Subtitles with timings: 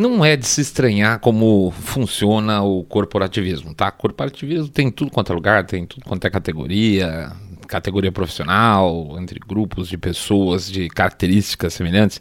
[0.00, 3.90] Não é de se estranhar como funciona o corporativismo, tá?
[3.90, 7.30] Corporativismo tem tudo quanto é lugar, tem tudo quanto é categoria,
[7.68, 12.18] categoria profissional, entre grupos de pessoas de características semelhantes.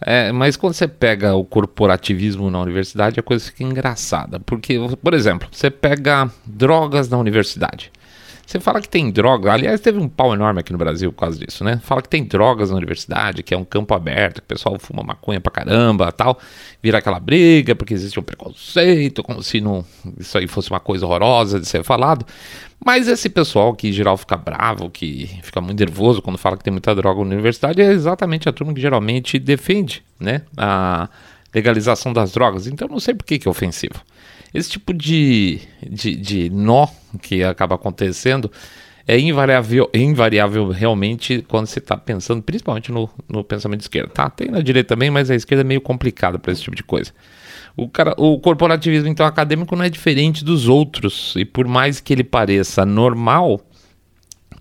[0.00, 4.38] É, mas quando você pega o corporativismo na universidade, a coisa fica engraçada.
[4.38, 7.90] Porque, por exemplo, você pega drogas na universidade.
[8.50, 11.38] Você fala que tem droga, aliás, teve um pau enorme aqui no Brasil por causa
[11.38, 11.80] disso, né?
[11.84, 15.04] Fala que tem drogas na universidade, que é um campo aberto, que o pessoal fuma
[15.04, 16.36] maconha pra caramba tal.
[16.82, 19.84] Vira aquela briga, porque existe um preconceito, como se não,
[20.18, 22.26] isso aí fosse uma coisa horrorosa de ser falado.
[22.84, 26.64] Mas esse pessoal que em geral fica bravo, que fica muito nervoso quando fala que
[26.64, 30.42] tem muita droga na universidade, é exatamente a turma que geralmente defende, né?
[30.56, 31.08] A
[31.54, 32.66] legalização das drogas.
[32.66, 34.02] Então não sei por que, que é ofensivo.
[34.52, 36.88] Esse tipo de, de, de nó
[37.22, 38.50] que acaba acontecendo
[39.06, 44.08] é invariável, invariável realmente quando você está pensando, principalmente no, no pensamento de esquerda.
[44.08, 46.82] Tá, tem na direita também, mas a esquerda é meio complicada para esse tipo de
[46.84, 47.12] coisa.
[47.76, 52.12] O, cara, o corporativismo então acadêmico não é diferente dos outros e por mais que
[52.12, 53.60] ele pareça normal,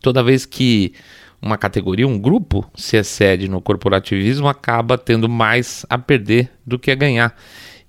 [0.02, 0.94] toda vez que
[1.42, 6.92] uma categoria, um grupo se excede no corporativismo, acaba tendo mais a perder do que
[6.92, 7.36] a ganhar.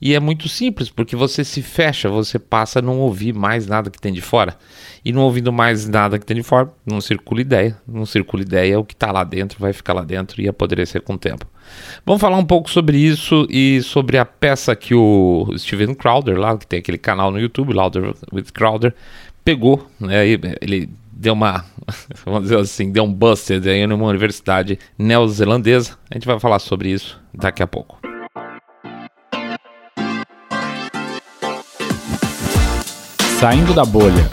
[0.01, 3.91] E é muito simples, porque você se fecha, você passa a não ouvir mais nada
[3.91, 4.57] que tem de fora.
[5.05, 7.77] E não ouvindo mais nada que tem de fora, não circula ideia.
[7.87, 11.15] Não circula ideia, o que está lá dentro vai ficar lá dentro e apodrecer com
[11.15, 11.47] o tempo.
[12.05, 16.57] Vamos falar um pouco sobre isso e sobre a peça que o Steven Crowder, lá
[16.57, 18.95] que tem aquele canal no YouTube, Louder with Crowder,
[19.45, 20.27] pegou, né?
[20.27, 21.65] Ele deu uma,
[22.25, 25.99] vamos dizer assim, deu um busted aí numa universidade neozelandesa.
[26.11, 28.00] A gente vai falar sobre isso daqui a pouco.
[33.41, 34.29] Saindo da bolha.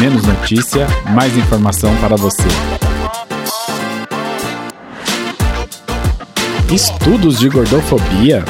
[0.00, 2.48] Menos notícia, mais informação para você.
[6.72, 8.42] Estudos de gordofobia?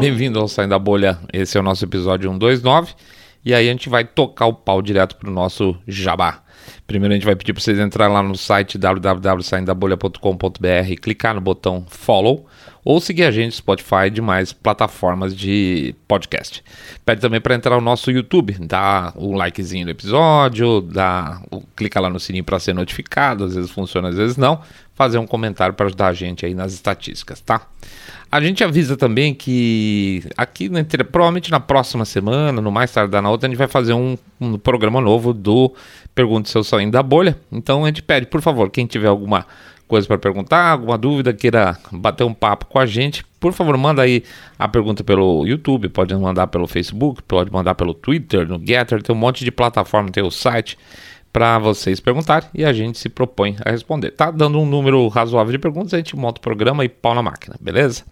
[0.00, 2.94] Bem-vindo ao Saindo da Bolha, esse é o nosso episódio 129
[3.44, 6.42] e aí a gente vai tocar o pau direto pro nosso jabá.
[6.86, 11.84] Primeiro a gente vai pedir para vocês entrar lá no site www.saindabolha.com.br, clicar no botão
[11.88, 12.46] follow
[12.84, 16.62] ou seguir a gente no Spotify e demais plataformas de podcast.
[17.04, 21.42] Pede também para entrar no nosso YouTube, dá um likezinho no episódio, dá,
[21.74, 24.60] clica lá no sininho para ser notificado, às vezes funciona, às vezes não,
[24.94, 27.66] fazer um comentário para ajudar a gente aí nas estatísticas, tá?
[28.36, 33.30] A gente avisa também que aqui, né, provavelmente na próxima semana, no mais tarde na
[33.30, 35.72] outra, a gente vai fazer um, um programa novo do
[36.14, 37.34] Pergunte Seu Saindo da Bolha.
[37.50, 39.46] Então a gente pede, por favor, quem tiver alguma
[39.88, 44.02] coisa para perguntar, alguma dúvida, queira bater um papo com a gente, por favor, manda
[44.02, 44.22] aí
[44.58, 49.16] a pergunta pelo YouTube, pode mandar pelo Facebook, pode mandar pelo Twitter, no Getter, tem
[49.16, 50.76] um monte de plataforma, tem o site
[51.36, 54.10] para vocês perguntarem e a gente se propõe a responder.
[54.10, 57.22] Tá dando um número razoável de perguntas, a gente monta o programa e pau na
[57.22, 58.04] máquina, beleza?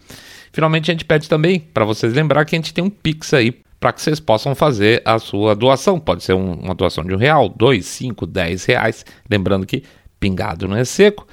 [0.53, 3.51] Finalmente a gente pede também para vocês lembrar que a gente tem um Pix aí
[3.79, 5.99] para que vocês possam fazer a sua doação.
[5.99, 9.03] Pode ser um, uma doação de um real, dois, cinco, dez reais.
[9.27, 9.81] Lembrando que
[10.19, 11.27] pingado não é seco.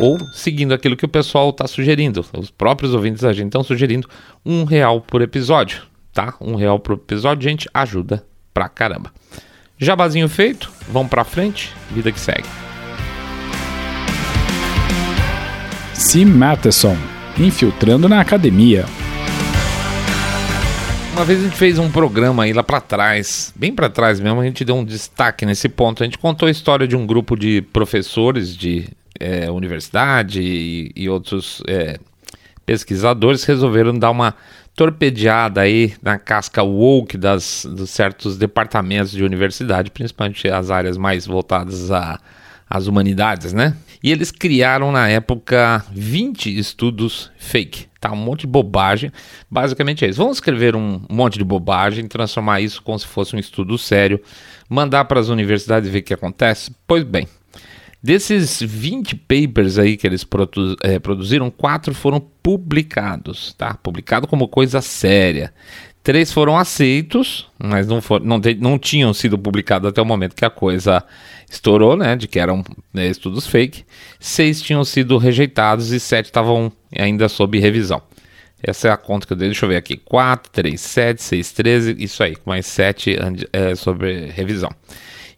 [0.00, 2.26] Ou seguindo aquilo que o pessoal está sugerindo.
[2.36, 4.08] Os próprios ouvintes da gente estão sugerindo
[4.44, 6.34] um real por episódio, tá?
[6.40, 9.12] Um real por episódio, gente, ajuda pra caramba.
[9.78, 12.46] Jabazinho feito, vamos pra frente, vida que segue.
[15.92, 16.96] Sim Matheson,
[17.36, 18.84] infiltrando na academia.
[21.12, 24.40] Uma vez a gente fez um programa aí lá para trás, bem para trás mesmo,
[24.40, 26.02] a gente deu um destaque nesse ponto.
[26.02, 31.08] A gente contou a história de um grupo de professores de é, universidade e, e
[31.08, 31.98] outros é,
[32.64, 34.34] pesquisadores resolveram dar uma
[34.74, 41.26] torpedeada aí na casca woke das, dos certos departamentos de universidade, principalmente as áreas mais
[41.26, 41.90] voltadas
[42.68, 43.76] às humanidades, né?
[44.02, 48.12] E eles criaram na época 20 estudos fake, tá?
[48.12, 49.12] Um monte de bobagem.
[49.50, 50.18] Basicamente é isso.
[50.18, 54.20] Vamos escrever um monte de bobagem, transformar isso como se fosse um estudo sério,
[54.68, 56.74] mandar para as universidades ver o que acontece?
[56.86, 57.28] Pois bem,
[58.04, 63.72] Desses 20 papers aí que eles produ é, produziram, quatro foram publicados, tá?
[63.82, 65.54] Publicado como coisa séria.
[66.02, 70.44] Três foram aceitos, mas não, for, não, não tinham sido publicados até o momento que
[70.44, 71.02] a coisa
[71.50, 72.14] estourou, né?
[72.14, 72.62] De que eram
[72.92, 73.86] né, estudos fake.
[74.20, 78.02] Seis tinham sido rejeitados e sete estavam ainda sob revisão.
[78.62, 79.48] Essa é a conta que eu dei.
[79.48, 79.96] Deixa eu ver aqui.
[79.96, 81.96] 4, 3, 7, 6, 13.
[81.98, 83.16] Isso aí, mais 7
[83.50, 84.70] é, sobre revisão.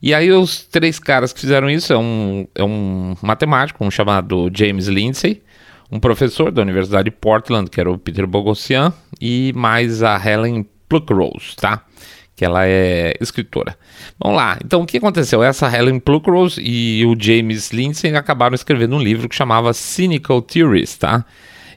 [0.03, 4.51] E aí os três caras que fizeram isso é um, é um matemático, um chamado
[4.53, 5.43] James Lindsay,
[5.91, 10.67] um professor da Universidade de Portland, que era o Peter Bogosian, e mais a Helen
[10.89, 11.83] Pluckrose, tá?
[12.37, 13.77] que ela é escritora.
[14.21, 15.43] Vamos lá, então o que aconteceu?
[15.43, 20.99] Essa Helen Pluckrose e o James Lindsay acabaram escrevendo um livro que chamava Cynical Theories,
[20.99, 21.25] tá?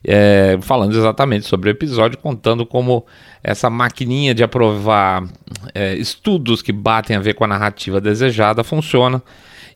[0.04, 3.06] É, falando exatamente sobre o episódio, contando como
[3.44, 5.28] essa maquininha de aprovar
[5.74, 9.22] é, estudos que batem a ver com a narrativa desejada funciona.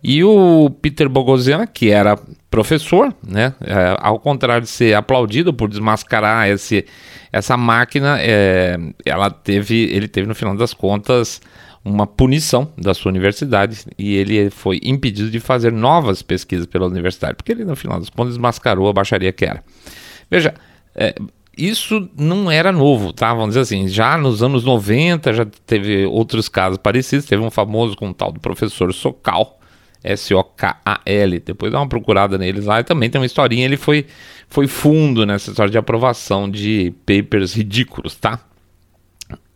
[0.04, 2.20] E o Peter Bogosian, que era
[2.52, 6.86] professor, né, é, ao contrário de ser aplaudido por desmascarar esse,
[7.32, 11.42] essa máquina, é, ela teve, ele teve no final das contas
[11.86, 17.36] uma punição da sua universidade e ele foi impedido de fazer novas pesquisas pela universidade,
[17.36, 19.64] porque ele no final das contas desmascarou a baixaria que era.
[20.34, 20.56] Veja,
[20.96, 21.14] é,
[21.56, 23.32] isso não era novo, tá?
[23.36, 27.96] Vamos dizer assim, já nos anos 90 já teve outros casos parecidos, teve um famoso
[27.96, 29.60] com o tal do professor Sokal,
[30.04, 34.08] S-O-K-A-L, depois dá uma procurada neles lá, e também tem uma historinha, ele foi,
[34.50, 38.40] foi fundo nessa história de aprovação de papers ridículos, tá?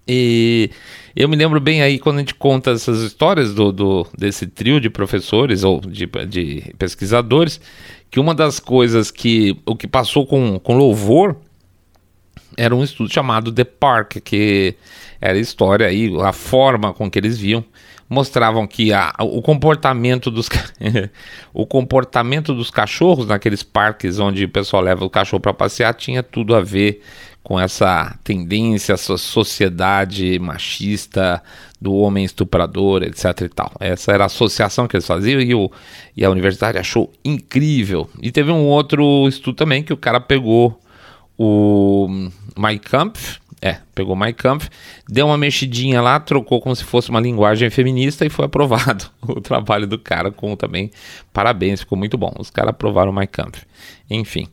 [0.08, 0.70] E
[1.20, 4.80] eu me lembro bem aí quando a gente conta essas histórias do, do desse trio
[4.80, 7.60] de professores ou de, de pesquisadores,
[8.12, 11.36] que uma das coisas que o que passou com, com louvor
[12.56, 14.76] era um estudo chamado The Park, que
[15.20, 17.66] era história aí, a forma com que eles viam,
[18.08, 20.48] mostravam que a, o comportamento dos
[21.52, 26.22] o comportamento dos cachorros naqueles parques onde o pessoal leva o cachorro para passear tinha
[26.22, 27.02] tudo a ver
[27.48, 31.42] com essa tendência, essa sociedade machista
[31.80, 33.72] do homem estuprador, etc e tal.
[33.80, 35.72] Essa era a associação que eles faziam e, o,
[36.14, 38.10] e a universidade achou incrível.
[38.22, 40.78] E teve um outro estudo também que o cara pegou
[41.38, 44.68] o Mein Kampf, é, pegou Mein Kampf,
[45.08, 49.40] deu uma mexidinha lá, trocou como se fosse uma linguagem feminista e foi aprovado o
[49.40, 50.92] trabalho do cara com também
[51.32, 52.34] parabéns, ficou muito bom.
[52.38, 53.64] Os caras aprovaram Mein Kampf.
[54.10, 54.50] Enfim,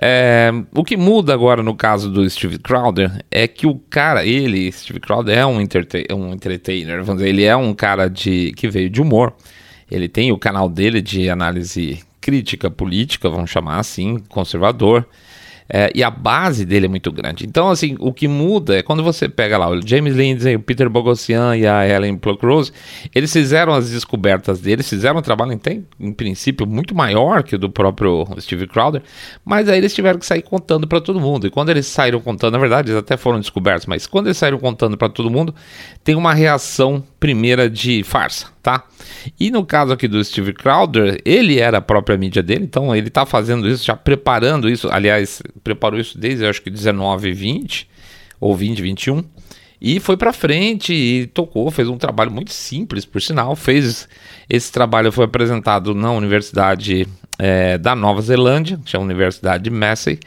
[0.00, 4.70] é, o que muda agora no caso do Steve Crowder é que o cara, ele,
[4.72, 8.88] Steve Crowder é um, um entertainer, vamos dizer, ele é um cara de que veio
[8.88, 9.34] de humor.
[9.90, 15.06] Ele tem o canal dele de análise crítica política, vamos chamar assim, conservador.
[15.72, 17.46] É, e a base dele é muito grande.
[17.46, 20.90] Então, assim, o que muda é quando você pega lá o James Lindsay, o Peter
[20.90, 22.72] Bogosian e a Ellen Pluckrose,
[23.14, 27.58] eles fizeram as descobertas deles, fizeram um trabalho, em, em princípio, muito maior que o
[27.58, 29.00] do próprio Steve Crowder,
[29.44, 31.46] mas aí eles tiveram que sair contando para todo mundo.
[31.46, 34.58] E quando eles saíram contando, na verdade, eles até foram descobertos, mas quando eles saíram
[34.58, 35.54] contando para todo mundo,
[36.02, 38.84] tem uma reação primeira de farsa, tá?
[39.38, 43.08] E no caso aqui do Steve Crowder, ele era a própria mídia dele, então ele
[43.08, 47.88] está fazendo isso, já preparando isso, aliás, preparou isso desde acho que 19, 20
[48.40, 49.24] ou 20, 21
[49.80, 54.06] e foi para frente e tocou, fez um trabalho muito simples, por sinal, fez
[54.48, 57.08] esse trabalho foi apresentado na Universidade
[57.38, 60.18] é, da Nova Zelândia, que é a Universidade de Massey,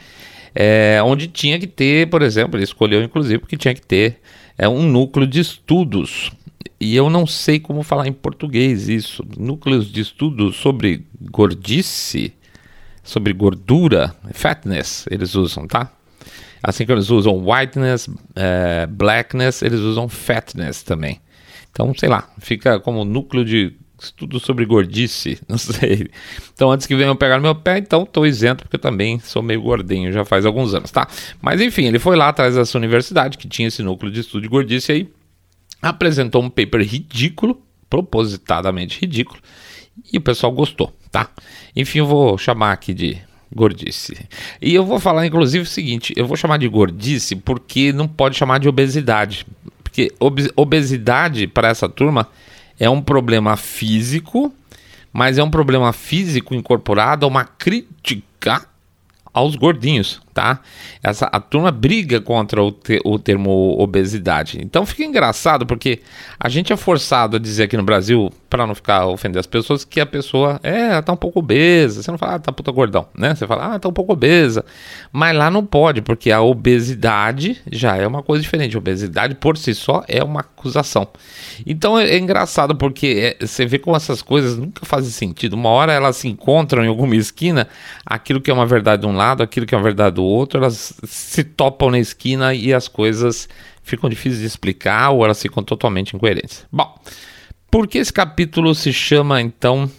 [0.52, 4.18] é, onde tinha que ter, por exemplo, ele escolheu inclusive porque tinha que ter
[4.58, 6.32] é, um núcleo de estudos
[6.84, 9.24] e eu não sei como falar em português isso.
[9.38, 12.34] Núcleos de estudos sobre gordice,
[13.02, 15.90] sobre gordura, fatness, eles usam, tá?
[16.62, 21.22] Assim que eles usam whiteness, é, blackness, eles usam fatness também.
[21.72, 26.10] Então, sei lá, fica como núcleo de estudo sobre gordice, não sei.
[26.52, 30.12] Então, antes que venham pegar meu pé, então estou isento, porque também sou meio gordinho,
[30.12, 31.08] já faz alguns anos, tá?
[31.40, 34.48] Mas enfim, ele foi lá atrás dessa universidade que tinha esse núcleo de estudo de
[34.48, 35.13] gordice aí
[35.88, 37.60] apresentou um paper ridículo,
[37.90, 39.38] propositadamente ridículo,
[40.10, 41.28] e o pessoal gostou, tá?
[41.76, 43.18] Enfim, eu vou chamar aqui de
[43.54, 44.26] gordice.
[44.60, 48.34] E eu vou falar inclusive o seguinte, eu vou chamar de gordice porque não pode
[48.34, 49.46] chamar de obesidade,
[49.82, 50.10] porque
[50.56, 52.28] obesidade para essa turma
[52.80, 54.52] é um problema físico,
[55.12, 58.66] mas é um problema físico incorporado a uma crítica
[59.34, 60.60] aos gordinhos, tá?
[61.02, 64.58] Essa, a turma briga contra o, te, o termo obesidade.
[64.60, 66.00] Então fica engraçado porque
[66.38, 69.84] a gente é forçado a dizer aqui no Brasil, para não ficar ofendendo as pessoas,
[69.84, 72.02] que a pessoa é, tá um pouco obesa.
[72.02, 73.34] Você não fala, ah, tá puta gordão, né?
[73.34, 74.64] Você fala, ah, tá um pouco obesa.
[75.12, 78.74] Mas lá não pode, porque a obesidade já é uma coisa diferente.
[78.74, 81.08] A obesidade por si só é uma acusação.
[81.66, 85.54] Então é, é engraçado porque é, você vê como essas coisas nunca fazem sentido.
[85.54, 87.68] Uma hora elas se encontram em alguma esquina,
[88.04, 90.58] aquilo que é uma verdade de um lado, aquilo que é uma verdade do outro,
[90.58, 93.48] elas se topam na esquina e as coisas
[93.82, 96.64] ficam difíceis de explicar ou elas ficam totalmente incoerentes.
[96.72, 96.98] Bom,
[97.70, 99.90] por que esse capítulo se chama então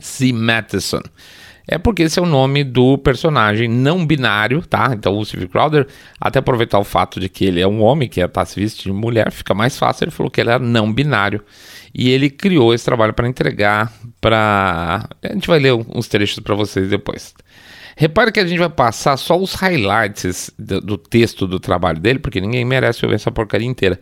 [0.00, 0.32] C.
[0.32, 1.02] Matheson?
[1.70, 4.90] É porque esse é o nome do personagem não binário, tá?
[4.94, 5.86] Então o Steve Crowder,
[6.18, 8.98] até aproveitar o fato de que ele é um homem que está se vestindo de
[8.98, 10.04] mulher, fica mais fácil.
[10.04, 11.44] Ele falou que ele era não binário
[11.94, 15.06] e ele criou esse trabalho para entregar para.
[15.22, 17.34] A gente vai ler uns trechos para vocês depois.
[18.00, 22.20] Repare que a gente vai passar só os highlights do, do, texto do trabalho dele,
[22.20, 24.00] porque ninguém merece ouvir essa porcaria inteira.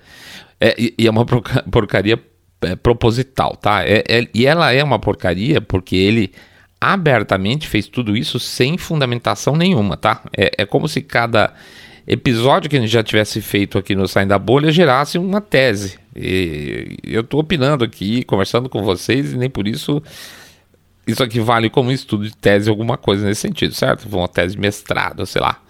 [0.61, 1.25] É, e, e é uma
[1.73, 2.23] porcaria
[2.61, 3.87] é, proposital, tá?
[3.87, 6.31] É, é, e ela é uma porcaria porque ele
[6.79, 10.21] abertamente fez tudo isso sem fundamentação nenhuma, tá?
[10.37, 11.55] É, é como se cada
[12.07, 15.99] episódio que a gente já tivesse feito aqui no Saindo da Bolha gerasse uma tese.
[16.15, 20.03] E eu estou opinando aqui, conversando com vocês, e nem por isso
[21.07, 24.09] isso aqui vale como estudo de tese, alguma coisa nesse sentido, certo?
[24.15, 25.61] Uma tese de mestrado, sei lá.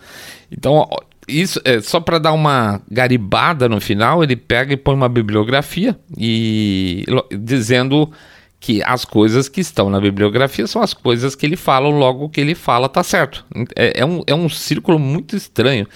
[0.51, 0.89] Então,
[1.29, 5.99] isso é só para dar uma garibada no final, ele pega e põe uma bibliografia
[6.17, 7.05] e
[7.41, 8.11] dizendo
[8.59, 12.41] que as coisas que estão na bibliografia são as coisas que ele fala, logo que
[12.41, 13.45] ele fala tá certo.
[13.75, 15.87] É, é, um, é um círculo muito estranho,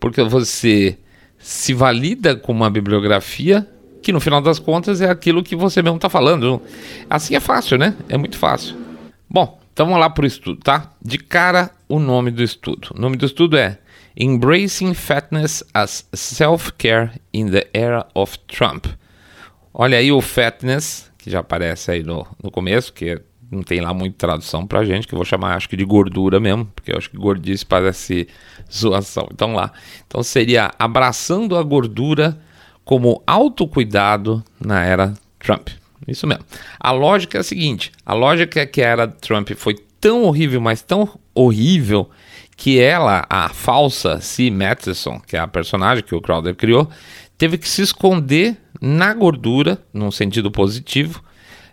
[0.00, 0.98] porque você
[1.38, 3.66] se valida com uma bibliografia
[4.02, 6.60] que no final das contas é aquilo que você mesmo está falando.
[7.08, 7.94] Assim é fácil, né?
[8.08, 8.87] É muito fácil.
[9.30, 10.92] Bom, então vamos lá para o estudo, tá?
[11.00, 12.88] De cara, o nome do estudo.
[12.96, 13.78] O nome do estudo é
[14.16, 18.86] Embracing Fatness as Self-Care in the Era of Trump.
[19.72, 23.20] Olha aí o fatness, que já aparece aí no, no começo, que
[23.50, 26.40] não tem lá muita tradução pra gente, que eu vou chamar acho que de gordura
[26.40, 28.26] mesmo, porque eu acho que gordice parece
[28.72, 29.28] zoação.
[29.32, 29.72] Então lá.
[30.06, 32.40] Então seria abraçando a gordura
[32.84, 35.68] como autocuidado na era Trump.
[36.08, 36.44] Isso mesmo.
[36.80, 40.60] A lógica é a seguinte: a lógica é que a era Trump foi tão horrível,
[40.60, 42.08] mas tão horrível,
[42.56, 44.50] que ela, a falsa C.
[44.50, 46.90] Matheson, que é a personagem que o Crowder criou,
[47.36, 51.22] teve que se esconder na gordura, num sentido positivo,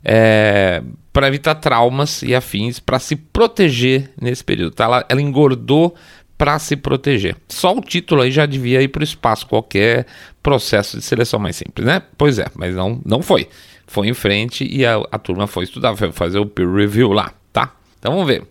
[0.04, 4.75] é, para evitar traumas e afins, para se proteger nesse período.
[4.75, 4.84] Tá?
[4.84, 5.96] Ela, ela engordou
[6.38, 7.36] para se proteger.
[7.50, 10.06] Só o título aí já devia ir para o espaço, qualquer
[10.44, 12.01] processo de seleção mais simples, né?
[12.18, 13.48] Pois é, mas não, não foi.
[13.88, 17.34] Foi em frente e a, a turma foi estudar, foi fazer o peer review lá,
[17.54, 17.75] tá?
[18.00, 18.44] Então vamos ver.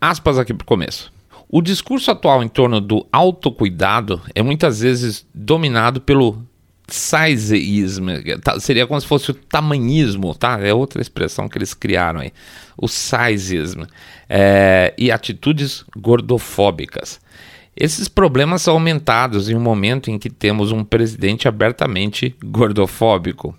[0.00, 1.12] Aspas aqui para o começo.
[1.48, 6.44] O discurso atual em torno do autocuidado é muitas vezes dominado pelo
[6.86, 8.10] sizeismo,
[8.42, 10.58] tá, seria como se fosse o tamanhismo, tá?
[10.60, 12.32] É outra expressão que eles criaram aí.
[12.76, 13.86] O sizeismo.
[14.28, 17.20] É, e atitudes gordofóbicas.
[17.76, 23.56] Esses problemas são aumentados em um momento em que temos um presidente abertamente gordofóbico.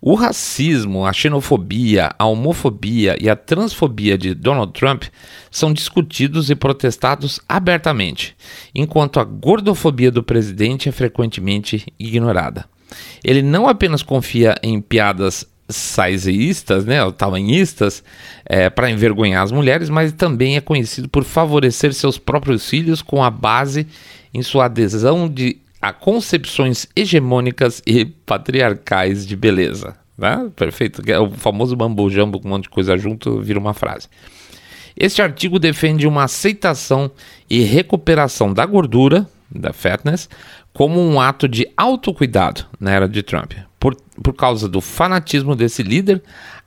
[0.00, 5.04] O racismo, a xenofobia, a homofobia e a transfobia de Donald Trump
[5.50, 8.36] são discutidos e protestados abertamente,
[8.74, 12.64] enquanto a gordofobia do presidente é frequentemente ignorada.
[13.24, 18.02] Ele não apenas confia em piadas sizeístas, né, ou tamanhistas,
[18.44, 23.22] é, para envergonhar as mulheres, mas também é conhecido por favorecer seus próprios filhos com
[23.22, 23.86] a base
[24.32, 29.96] em sua adesão de a concepções hegemônicas e patriarcais de beleza.
[30.18, 30.50] Né?
[30.56, 31.00] Perfeito.
[31.06, 34.08] É o famoso bambu jambo com um monte de coisa junto vira uma frase.
[34.96, 37.08] Este artigo defende uma aceitação
[37.48, 40.28] e recuperação da gordura, da fatness,
[40.72, 43.52] como um ato de autocuidado na era de Trump.
[43.78, 46.20] Por, por causa do fanatismo desse líder,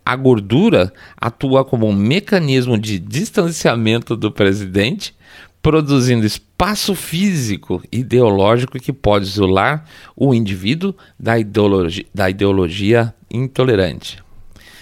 [0.05, 5.13] a gordura atua como um mecanismo de distanciamento do presidente
[5.61, 9.85] produzindo espaço físico ideológico que pode isolar
[10.15, 14.23] o indivíduo da ideologia, da ideologia intolerante.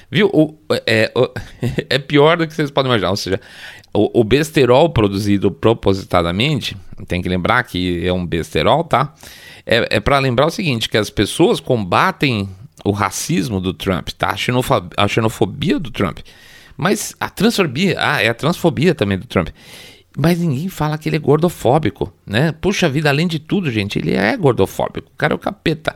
[0.09, 0.29] Viu?
[0.33, 1.29] O, é, o,
[1.89, 3.09] é pior do que vocês podem imaginar.
[3.09, 3.41] Ou seja,
[3.93, 9.13] o, o besterol produzido propositadamente, tem que lembrar que é um besterol, tá?
[9.65, 12.47] É, é para lembrar o seguinte: que as pessoas combatem
[12.85, 14.29] o racismo do Trump, tá?
[14.29, 16.19] A a xenofobia do Trump.
[16.77, 19.49] Mas a transfobia, ah, é a transfobia também do Trump.
[20.19, 22.51] Mas ninguém fala que ele é gordofóbico, né?
[22.51, 25.11] Puxa vida, além de tudo, gente, ele é gordofóbico.
[25.13, 25.95] O cara é o capeta.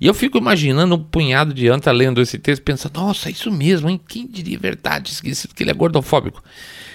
[0.00, 3.88] E eu fico imaginando um punhado de anta lendo esse texto, pensando, nossa, isso mesmo,
[3.88, 4.00] hein?
[4.08, 6.42] Quem diria verdade esquecido que ele é gordofóbico?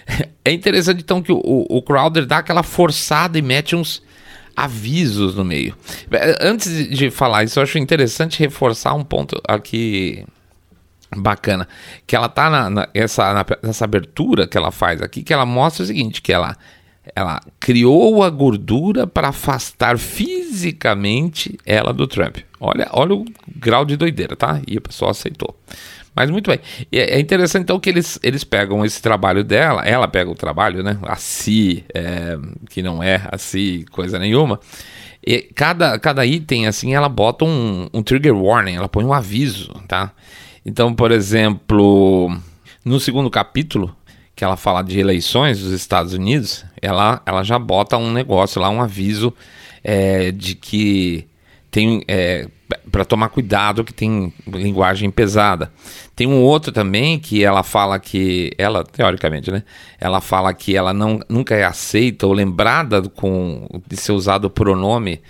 [0.47, 4.03] É interessante, então, que o, o Crowder dá aquela forçada e mete uns
[4.55, 5.75] avisos no meio.
[6.39, 10.23] Antes de falar isso, eu acho interessante reforçar um ponto aqui
[11.15, 11.67] bacana,
[12.05, 15.45] que ela tá na, na essa, na, nessa abertura que ela faz aqui, que ela
[15.45, 16.55] mostra o seguinte, que ela
[17.15, 22.37] ela criou a gordura para afastar fisicamente ela do Trump.
[22.59, 23.25] Olha, olha o
[23.57, 24.59] grau de doideira, tá?
[24.65, 25.55] E o pessoal aceitou.
[26.15, 26.59] Mas muito bem.
[26.91, 30.97] É interessante então que eles, eles pegam esse trabalho dela, ela pega o trabalho, né?
[31.03, 32.37] A si, é,
[32.69, 34.59] que não é a si, coisa nenhuma.
[35.25, 39.73] E cada, cada item, assim, ela bota um, um trigger warning, ela põe um aviso,
[39.87, 40.11] tá?
[40.65, 42.35] Então, por exemplo,
[42.83, 43.95] no segundo capítulo,
[44.35, 48.69] que ela fala de eleições dos Estados Unidos, ela, ela já bota um negócio lá,
[48.69, 49.33] um aviso
[49.83, 51.27] é, de que
[51.69, 52.47] tem é,
[52.91, 55.71] para tomar cuidado que tem linguagem pesada.
[56.15, 59.63] Tem um outro também que ela fala que ela teoricamente, né?
[59.99, 64.49] Ela fala que ela não nunca é aceita ou lembrada com de ser usado o
[64.49, 65.21] pronome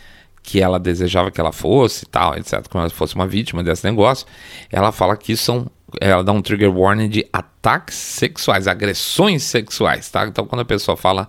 [0.45, 4.27] que ela desejava que ela fosse, tal, etc, como ela fosse uma vítima desse negócio,
[4.71, 5.65] ela fala que são
[6.01, 10.27] ela dá um trigger warning de ataques sexuais, agressões sexuais, tá?
[10.27, 11.27] Então quando a pessoa fala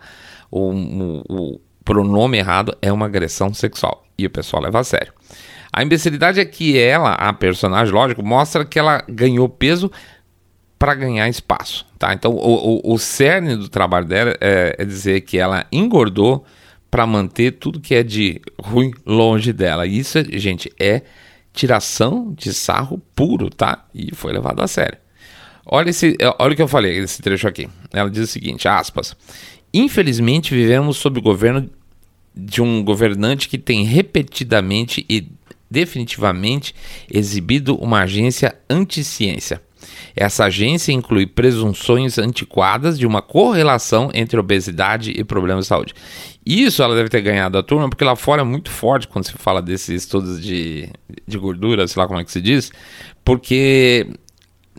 [0.51, 5.13] o, o, o pronome errado é uma agressão sexual e o pessoal leva a sério.
[5.73, 9.91] A imbecilidade é que ela, a personagem, lógico, mostra que ela ganhou peso
[10.79, 12.13] para ganhar espaço, tá?
[12.13, 16.45] Então, o, o, o cerne do trabalho dela é, é dizer que ela engordou
[16.91, 19.87] para manter tudo que é de ruim longe dela.
[19.87, 21.03] Isso, gente, é
[21.53, 23.87] tiração de sarro puro, tá?
[23.95, 24.99] E foi levado a sério.
[25.65, 27.69] Olha, esse, olha o que eu falei, esse trecho aqui.
[27.93, 29.17] Ela diz o seguinte, aspas,
[29.79, 31.69] Infelizmente vivemos sob o governo
[32.35, 35.29] de um governante que tem repetidamente e
[35.71, 36.75] definitivamente
[37.13, 39.61] exibido uma agência anti-ciência.
[40.17, 45.95] Essa agência inclui presunções antiquadas de uma correlação entre obesidade e problemas de saúde.
[46.47, 49.33] Isso ela deve ter ganhado a turma, porque lá fora é muito forte quando se
[49.33, 50.89] fala desses estudos de,
[51.27, 52.71] de gordura, sei lá como é que se diz,
[53.25, 54.07] porque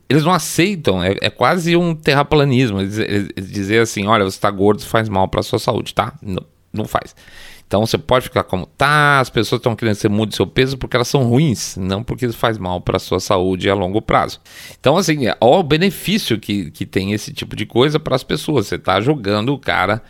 [0.07, 2.79] eles não aceitam, é, é quase um terraplanismo.
[2.79, 6.13] Eles, eles, eles dizer assim: olha, você está gordo, faz mal para sua saúde, tá?
[6.21, 7.13] Não, não faz.
[7.67, 10.77] Então você pode ficar como tá, as pessoas estão querendo que você mude seu peso
[10.77, 14.01] porque elas são ruins, não porque isso faz mal para a sua saúde a longo
[14.01, 14.39] prazo.
[14.79, 18.67] Então, assim, olha o benefício que, que tem esse tipo de coisa para as pessoas.
[18.67, 20.01] Você está jogando o cara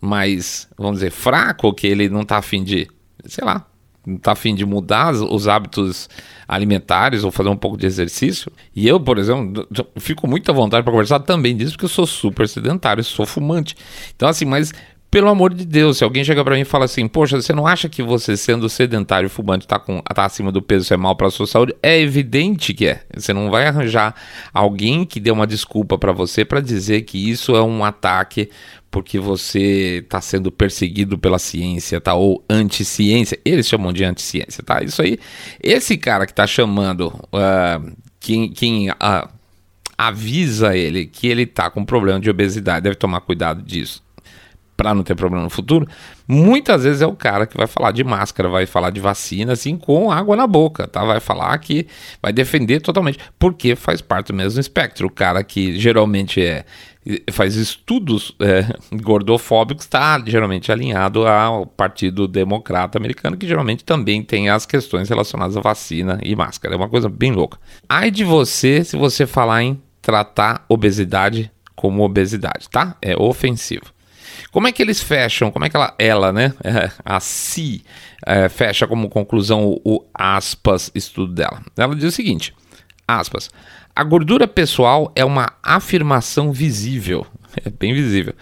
[0.00, 2.88] mais, vamos dizer, fraco, que ele não está afim de,
[3.24, 3.66] sei lá,
[4.06, 6.08] não está afim de mudar os hábitos
[6.46, 8.52] alimentares ou fazer um pouco de exercício.
[8.74, 12.06] E eu, por exemplo, fico muito à vontade para conversar também disso, porque eu sou
[12.06, 13.74] super sedentário, sou fumante.
[14.14, 14.72] Então, assim, mas
[15.10, 17.66] pelo amor de Deus, se alguém chega para mim e fala assim, poxa, você não
[17.66, 21.16] acha que você sendo sedentário e fumante está tá acima do peso, isso é mal
[21.16, 21.74] para a sua saúde?
[21.82, 23.02] É evidente que é.
[23.14, 24.14] Você não vai arranjar
[24.52, 28.50] alguém que dê uma desculpa para você para dizer que isso é um ataque
[28.90, 32.14] porque você está sendo perseguido pela ciência, tá?
[32.14, 33.38] Ou anti-ciência.
[33.44, 34.82] Eles chamam de anti-ciência, tá?
[34.82, 35.18] Isso aí.
[35.62, 39.28] Esse cara que está chamando uh, quem, quem uh,
[39.98, 44.05] avisa ele que ele está com problema de obesidade, deve tomar cuidado disso
[44.76, 45.88] para não ter problema no futuro,
[46.28, 49.76] muitas vezes é o cara que vai falar de máscara, vai falar de vacina, assim,
[49.76, 51.04] com água na boca, tá?
[51.04, 51.86] Vai falar que
[52.22, 55.06] vai defender totalmente, porque faz parte do mesmo espectro.
[55.06, 56.64] O cara que geralmente é
[57.30, 58.66] faz estudos é,
[59.00, 65.56] gordofóbicos está geralmente alinhado ao Partido Democrata Americano, que geralmente também tem as questões relacionadas
[65.56, 66.74] à vacina e máscara.
[66.74, 67.58] É uma coisa bem louca.
[67.88, 72.96] Ai de você se você falar em tratar obesidade como obesidade, tá?
[73.00, 73.95] É ofensivo.
[74.50, 75.50] Como é que eles fecham?
[75.50, 76.52] Como é que ela, ela né,
[77.04, 77.84] a Si,
[78.24, 81.62] é, fecha como conclusão o, o aspas estudo dela?
[81.76, 82.54] Ela diz o seguinte,
[83.06, 83.50] aspas,
[83.94, 87.26] a gordura pessoal é uma afirmação visível,
[87.64, 88.34] é bem visível.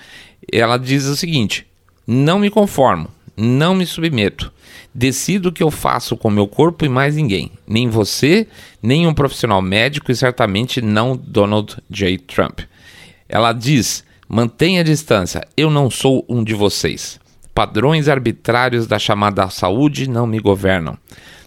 [0.52, 1.66] Ela diz o seguinte,
[2.06, 4.52] não me conformo, não me submeto.
[4.94, 7.50] Decido o que eu faço com meu corpo e mais ninguém.
[7.66, 8.46] Nem você,
[8.82, 12.18] nem um profissional médico e certamente não Donald J.
[12.18, 12.60] Trump.
[13.28, 17.20] Ela diz: Mantenha a distância, eu não sou um de vocês.
[17.54, 20.98] Padrões arbitrários da chamada saúde não me governam.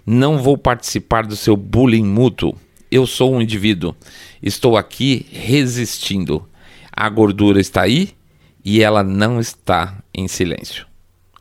[0.05, 2.55] Não vou participar do seu bullying mútuo.
[2.89, 3.95] Eu sou um indivíduo.
[4.41, 6.47] Estou aqui resistindo.
[6.91, 8.11] A gordura está aí
[8.63, 10.85] e ela não está em silêncio.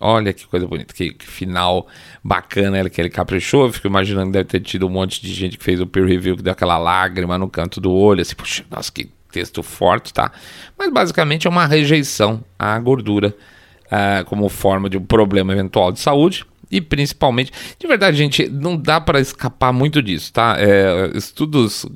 [0.00, 1.86] Olha que coisa bonita, que, que final
[2.22, 3.66] bacana que ele caprichou.
[3.66, 6.06] Eu fico imaginando que deve ter tido um monte de gente que fez o peer
[6.06, 10.14] review que deu aquela lágrima no canto do olho, assim, puxa, nossa, que texto forte,
[10.14, 10.32] tá?
[10.78, 13.36] Mas basicamente é uma rejeição à gordura
[13.86, 16.44] uh, como forma de um problema eventual de saúde.
[16.70, 20.56] E principalmente, de verdade, gente, não dá para escapar muito disso, tá?
[20.58, 21.86] É, estudos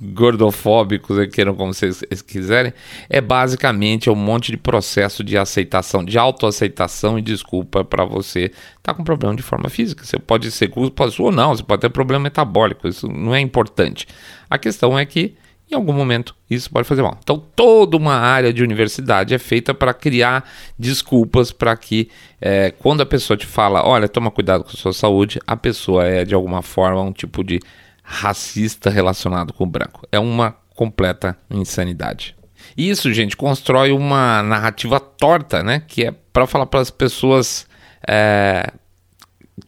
[0.00, 2.72] gordofóbicos, queiram como vocês quiserem,
[3.08, 8.54] é basicamente um monte de processo de aceitação, de autoaceitação e desculpa para você estar
[8.82, 10.04] tá com problema de forma física.
[10.04, 13.40] Você pode ser culpa sua ou não, você pode ter problema metabólico, isso não é
[13.40, 14.06] importante.
[14.48, 15.34] A questão é que
[15.70, 17.16] em algum momento isso pode fazer mal.
[17.22, 22.08] Então, toda uma área de universidade é feita para criar desculpas para que,
[22.40, 26.04] é, quando a pessoa te fala, olha, toma cuidado com a sua saúde, a pessoa
[26.04, 27.60] é de alguma forma um tipo de
[28.02, 30.06] racista relacionado com o branco.
[30.10, 32.34] É uma completa insanidade.
[32.76, 35.82] Isso, gente, constrói uma narrativa torta, né?
[35.86, 37.66] Que é para falar para as pessoas
[38.06, 38.72] é,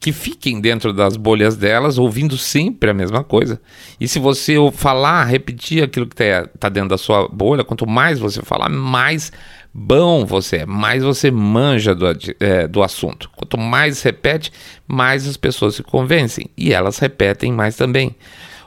[0.01, 3.61] que fiquem dentro das bolhas delas, ouvindo sempre a mesma coisa.
[4.01, 8.19] E se você falar, repetir aquilo que está tá dentro da sua bolha, quanto mais
[8.19, 9.33] você falar, mais
[9.75, 12.07] bom você é, mais você manja do,
[12.41, 13.31] é, do assunto.
[13.35, 14.53] Quanto mais repete,
[14.87, 16.47] mais as pessoas se convencem.
[16.57, 18.15] E elas repetem mais também.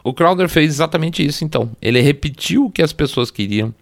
[0.04, 1.72] O Crowder fez exatamente isso, então.
[1.82, 3.74] Ele repetiu o que as pessoas queriam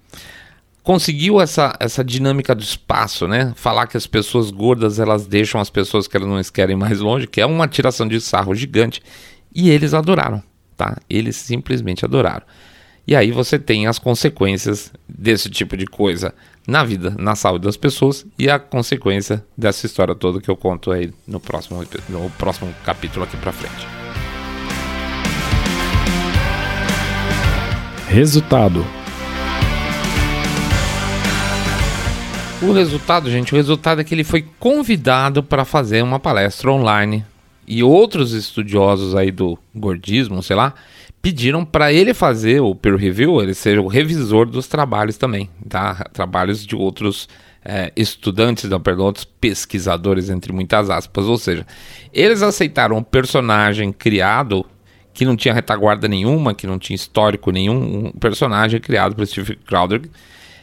[0.84, 3.54] conseguiu essa, essa dinâmica do espaço né?
[3.56, 7.26] Falar que as pessoas gordas elas deixam as pessoas que elas não querem mais longe,
[7.26, 9.02] que é uma tiração de sarro gigante.
[9.56, 10.44] E eles adoraram,
[10.76, 10.98] tá?
[11.10, 12.44] Eles simplesmente adoraram.
[13.06, 16.34] E aí você tem as consequências desse tipo de coisa
[16.68, 20.92] na vida, na saúde das pessoas e a consequência dessa história toda que eu conto
[20.92, 23.86] aí no próximo, no próximo capítulo aqui pra frente.
[28.08, 28.86] Resultado:
[32.66, 37.26] O resultado, gente, o resultado é que ele foi convidado para fazer uma palestra online
[37.68, 40.74] e outros estudiosos aí do gordismo, sei lá,
[41.22, 46.06] pediram para ele fazer o peer review, ele seja o revisor dos trabalhos também, tá?
[46.14, 47.28] Trabalhos de outros
[47.66, 51.26] é, estudantes, não, perdão, outros pesquisadores, entre muitas aspas.
[51.26, 51.68] Ou seja,
[52.14, 54.66] eles aceitaram um personagem criado
[55.14, 59.58] que não tinha retaguarda nenhuma, que não tinha histórico nenhum, um personagem criado por Steve
[59.58, 60.02] Crowder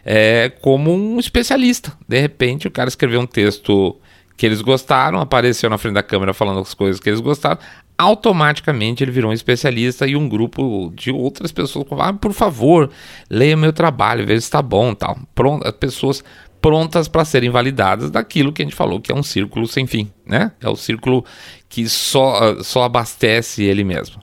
[0.04, 1.92] é, como um especialista.
[2.08, 3.98] De repente, o cara escreveu um texto
[4.36, 7.58] que eles gostaram, apareceu na frente da câmera falando as coisas que eles gostaram,
[7.98, 12.90] automaticamente ele virou um especialista e um grupo de outras pessoas ah, por favor,
[13.28, 15.18] leia meu trabalho, veja se está bom, tal.
[15.34, 16.24] Pronto, pessoas
[16.60, 20.10] prontas para serem validadas daquilo que a gente falou que é um círculo sem fim,
[20.24, 20.52] né?
[20.60, 21.22] É o círculo
[21.68, 24.22] que só, só abastece ele mesmo.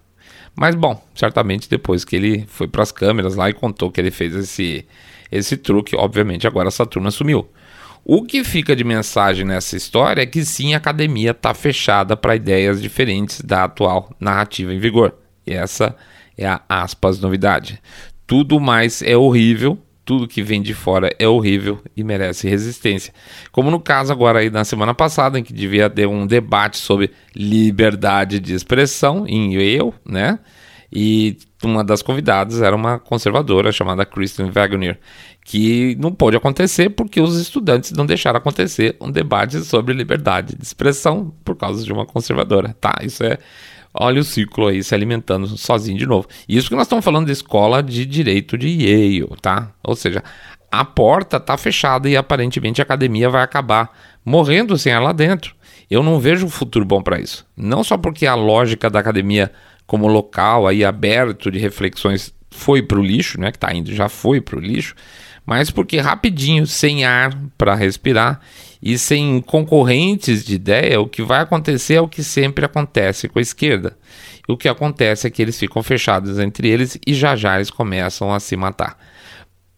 [0.56, 4.10] Mas bom, certamente depois que ele foi para as câmeras lá e contou que ele
[4.10, 4.84] fez esse
[5.32, 7.50] esse truque, obviamente, agora essa turma sumiu.
[8.04, 12.36] O que fica de mensagem nessa história é que sim, a academia está fechada para
[12.36, 15.14] ideias diferentes da atual narrativa em vigor.
[15.46, 15.96] E essa
[16.38, 17.82] é a aspas novidade.
[18.26, 23.14] Tudo mais é horrível, tudo que vem de fora é horrível e merece resistência.
[23.52, 27.12] Como no caso agora aí na semana passada, em que devia ter um debate sobre
[27.36, 30.40] liberdade de expressão em Yale, né?
[30.92, 35.00] E uma das convidadas era uma conservadora chamada Kristen Wagner,
[35.44, 40.64] que não pôde acontecer porque os estudantes não deixaram acontecer um debate sobre liberdade de
[40.64, 42.76] expressão por causa de uma conservadora.
[42.80, 43.38] Tá, isso é.
[43.94, 46.28] Olha o ciclo aí se alimentando sozinho de novo.
[46.48, 49.72] Isso que nós estamos falando de escola de direito de Yale, tá?
[49.84, 50.24] Ou seja,
[50.72, 53.90] a porta está fechada e aparentemente a academia vai acabar
[54.24, 55.56] morrendo sem ela dentro.
[55.90, 57.46] Eu não vejo um futuro bom para isso.
[57.56, 59.52] Não só porque a lógica da academia
[59.88, 64.10] como local aí aberto de reflexões foi para o lixo, né, que está indo, já
[64.10, 64.94] foi para o lixo,
[65.46, 68.42] mas porque rapidinho, sem ar para respirar
[68.84, 73.40] e sem concorrentes de ideia, o que vai acontecer é o que sempre acontece com
[73.40, 73.98] a esquerda.
[74.48, 78.34] O que acontece é que eles ficam fechados entre eles e já já eles começam
[78.34, 78.98] a se matar.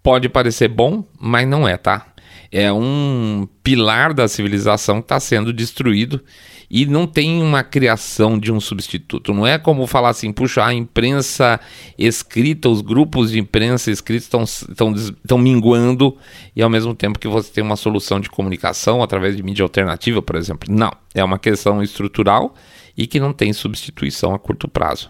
[0.02, 2.08] Pode parecer bom, mas não é, tá?
[2.52, 6.24] É um pilar da civilização que está sendo destruído
[6.69, 9.34] e não tem uma criação de um substituto.
[9.34, 11.60] Não é como falar assim, puxa, a imprensa
[11.97, 14.29] escrita, os grupos de imprensa escritos
[14.69, 16.15] estão minguando
[16.55, 20.21] e ao mesmo tempo que você tem uma solução de comunicação através de mídia alternativa,
[20.21, 20.71] por exemplo.
[20.71, 22.53] Não, é uma questão estrutural
[22.95, 25.10] e que não tem substituição a curto prazo.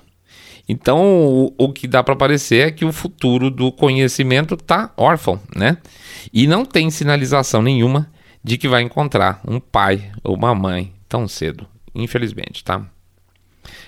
[0.68, 5.40] Então, o, o que dá para parecer é que o futuro do conhecimento está órfão,
[5.56, 5.78] né?
[6.32, 8.12] E não tem sinalização nenhuma
[8.44, 12.86] de que vai encontrar um pai ou uma mãe tão cedo, infelizmente, tá?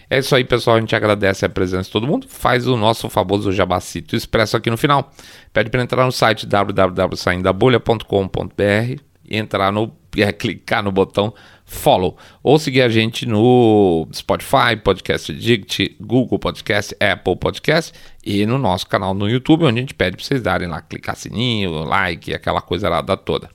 [0.10, 0.77] É isso aí, pessoal.
[0.77, 2.27] A gente agradece a presença de todo mundo.
[2.27, 5.12] Faz o nosso famoso jabacito expresso aqui no final.
[5.53, 11.34] Pede para entrar no site www.saindabolha.com.br e entrar no é, clicar no botão
[11.65, 17.93] follow ou seguir a gente no Spotify, Podcast Addict, Google Podcast, Apple Podcast
[18.25, 21.15] e no nosso canal no YouTube, onde a gente pede para vocês darem lá, clicar
[21.15, 23.49] sininho, like, aquela coisa lá da toda.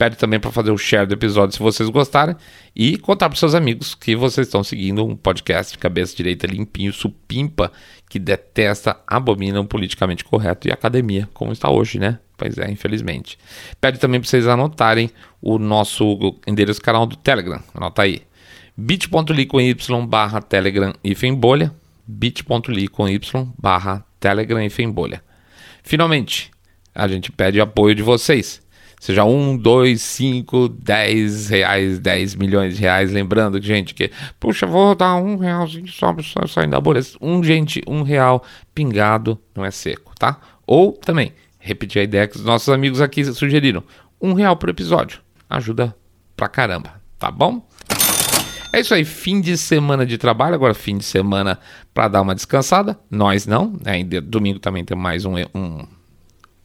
[0.00, 2.34] Pede também para fazer o share do episódio se vocês gostarem
[2.74, 6.90] e contar para seus amigos que vocês estão seguindo um podcast de cabeça direita limpinho,
[6.90, 7.70] supimpa,
[8.08, 12.18] que detesta, abomina o politicamente correto e academia, como está hoje, né?
[12.34, 13.38] Pois é, infelizmente.
[13.78, 17.62] Pede também para vocês anotarem o nosso endereço canal do Telegram.
[17.74, 18.22] Anota aí.
[18.74, 19.76] bit.ly com y
[20.08, 21.74] barra telegram e bolha
[22.06, 23.20] bit.ly com y
[23.58, 25.22] barra telegram e bolha
[25.82, 26.50] Finalmente,
[26.94, 28.62] a gente pede apoio de vocês
[29.00, 33.10] seja um, dois, cinco, dez reais, dez milhões de reais.
[33.10, 37.00] Lembrando, gente, que, puxa, vou dar um realzinho só, só saindo da bolha.
[37.20, 40.38] Um, gente, um real pingado não é seco, tá?
[40.66, 43.82] Ou também, repetir a ideia que os nossos amigos aqui sugeriram:
[44.20, 45.20] um real por episódio.
[45.48, 45.96] Ajuda
[46.36, 47.66] pra caramba, tá bom?
[48.72, 51.58] É isso aí, fim de semana de trabalho, agora fim de semana
[51.92, 52.96] para dar uma descansada.
[53.10, 54.04] Nós não, né?
[54.22, 55.84] Domingo também tem mais um, um,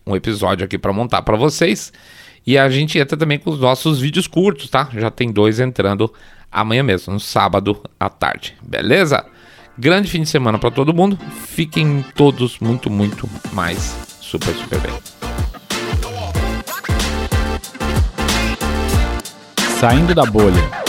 [0.05, 1.91] um episódio aqui para montar para vocês.
[2.45, 4.87] E a gente entra também com os nossos vídeos curtos, tá?
[4.93, 6.13] Já tem dois entrando
[6.51, 9.25] amanhã mesmo, no sábado à tarde, beleza?
[9.77, 11.17] Grande fim de semana para todo mundo.
[11.47, 14.93] Fiquem todos muito, muito mais super, super bem.
[19.79, 20.84] Saindo da bolha.